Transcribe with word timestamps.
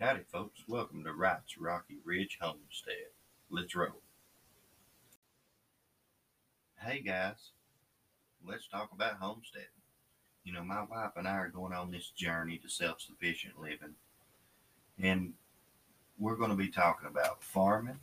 Howdy, 0.00 0.20
folks. 0.30 0.60
Welcome 0.68 1.02
to 1.02 1.12
Wright's 1.12 1.58
Rocky 1.58 1.96
Ridge 2.04 2.38
Homestead. 2.40 3.10
Let's 3.50 3.74
roll. 3.74 4.00
Hey, 6.80 7.00
guys. 7.00 7.50
Let's 8.46 8.68
talk 8.68 8.90
about 8.92 9.14
homesteading. 9.14 9.66
You 10.44 10.52
know, 10.52 10.62
my 10.62 10.84
wife 10.84 11.10
and 11.16 11.26
I 11.26 11.32
are 11.32 11.48
going 11.48 11.72
on 11.72 11.90
this 11.90 12.10
journey 12.10 12.58
to 12.58 12.68
self 12.68 13.00
sufficient 13.00 13.60
living, 13.60 13.96
and 15.02 15.32
we're 16.16 16.36
going 16.36 16.50
to 16.50 16.56
be 16.56 16.68
talking 16.68 17.08
about 17.08 17.42
farming. 17.42 17.98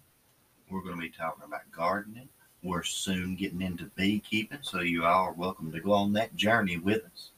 We're 0.70 0.82
going 0.84 0.96
to 0.96 1.02
be 1.02 1.10
talking 1.10 1.46
about 1.46 1.72
gardening. 1.72 2.28
We're 2.62 2.84
soon 2.84 3.36
getting 3.36 3.62
into 3.62 3.86
beekeeping, 3.96 4.60
so 4.64 4.82
you 4.82 5.06
all 5.06 5.28
are 5.28 5.32
welcome 5.32 5.72
to 5.72 5.80
go 5.80 5.94
on 5.94 6.12
that 6.14 6.36
journey 6.36 6.78
with 6.78 7.06
us. 7.06 7.30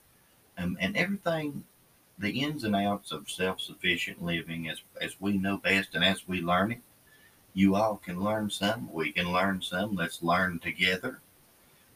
Um, 0.58 0.80
and 0.82 0.98
everything 0.98 1.64
the 2.18 2.42
ins 2.42 2.64
and 2.64 2.76
outs 2.76 3.12
of 3.12 3.30
self-sufficient 3.30 4.24
living 4.24 4.68
as 4.70 4.82
as 5.02 5.20
we 5.20 5.38
know 5.38 5.58
best 5.58 5.94
and 5.94 6.04
as 6.04 6.28
we 6.28 6.42
learn 6.42 6.72
it. 6.72 6.82
You 7.54 7.76
all 7.76 7.98
can 7.98 8.24
learn 8.24 8.50
some 8.50 8.92
we 8.92 9.12
can 9.12 9.32
learn 9.32 9.62
some. 9.62 9.96
Let's 9.96 10.24
learn 10.24 10.60
together. 10.60 11.20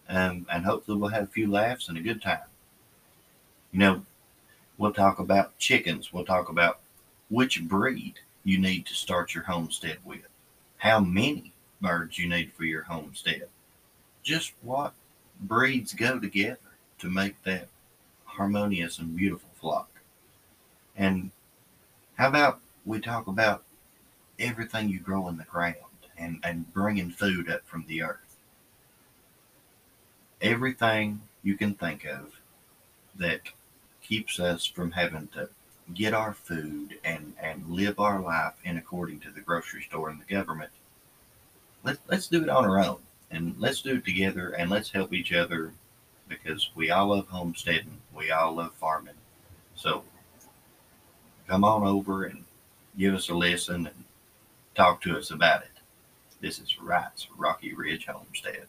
Um, 0.09 0.45
and 0.51 0.65
hopefully 0.65 0.97
we'll 0.97 1.09
have 1.09 1.23
a 1.23 1.27
few 1.27 1.49
laughs 1.49 1.87
and 1.87 1.97
a 1.97 2.01
good 2.01 2.21
time. 2.21 2.49
You 3.71 3.79
know 3.79 4.05
we'll 4.77 4.93
talk 4.93 5.19
about 5.19 5.57
chickens. 5.57 6.11
We'll 6.11 6.25
talk 6.25 6.49
about 6.49 6.79
which 7.29 7.63
breed 7.63 8.15
you 8.43 8.57
need 8.57 8.85
to 8.87 8.93
start 8.93 9.35
your 9.35 9.43
homestead 9.43 9.99
with. 10.03 10.27
How 10.77 10.99
many 10.99 11.51
birds 11.81 12.17
you 12.17 12.29
need 12.29 12.53
for 12.53 12.63
your 12.63 12.83
homestead. 12.83 13.49
Just 14.23 14.53
what 14.61 14.93
breeds 15.41 15.93
go 15.93 16.19
together 16.19 16.59
to 16.99 17.09
make 17.09 17.41
that 17.43 17.67
harmonious 18.25 18.99
and 18.99 19.17
beautiful 19.17 19.49
flock 19.59 19.89
and 20.95 21.31
how 22.15 22.27
about 22.27 22.59
we 22.85 22.99
talk 22.99 23.27
about 23.27 23.63
everything 24.39 24.89
you 24.89 24.99
grow 24.99 25.27
in 25.27 25.37
the 25.37 25.43
ground 25.43 25.75
and, 26.17 26.39
and 26.43 26.71
bringing 26.73 27.09
food 27.09 27.49
up 27.49 27.65
from 27.65 27.85
the 27.87 28.03
earth? 28.03 28.37
Everything 30.41 31.21
you 31.43 31.55
can 31.55 31.73
think 31.75 32.05
of 32.05 32.39
that 33.15 33.41
keeps 34.01 34.39
us 34.39 34.65
from 34.65 34.91
having 34.91 35.27
to 35.29 35.49
get 35.93 36.13
our 36.13 36.33
food 36.33 36.97
and, 37.03 37.33
and 37.41 37.67
live 37.69 37.99
our 37.99 38.19
life 38.19 38.53
in 38.63 38.77
according 38.77 39.19
to 39.19 39.31
the 39.31 39.41
grocery 39.41 39.83
store 39.83 40.09
and 40.09 40.21
the 40.21 40.33
government. 40.33 40.71
Let, 41.83 41.97
let's 42.07 42.27
do 42.27 42.43
it 42.43 42.49
on 42.49 42.65
our 42.65 42.79
own 42.79 42.99
and 43.29 43.55
let's 43.57 43.81
do 43.81 43.95
it 43.95 44.05
together 44.05 44.51
and 44.51 44.69
let's 44.69 44.91
help 44.91 45.13
each 45.13 45.33
other 45.33 45.73
because 46.27 46.69
we 46.75 46.91
all 46.91 47.07
love 47.07 47.27
homesteading. 47.27 47.97
We 48.13 48.31
all 48.31 48.53
love 48.53 48.73
farming. 48.75 49.15
So 49.75 50.03
come 51.51 51.65
on 51.65 51.85
over 51.85 52.23
and 52.23 52.45
give 52.97 53.13
us 53.13 53.27
a 53.27 53.33
listen 53.33 53.85
and 53.85 54.05
talk 54.73 55.01
to 55.01 55.17
us 55.17 55.31
about 55.31 55.61
it. 55.63 55.81
This 56.39 56.59
is 56.59 56.79
Wright's 56.79 57.27
Rocky 57.37 57.73
Ridge 57.73 58.05
Homestead. 58.05 58.67